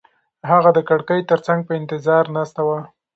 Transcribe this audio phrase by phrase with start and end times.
[0.49, 2.79] هغه د کړکۍ تر څنګ په انتظار ناسته وه.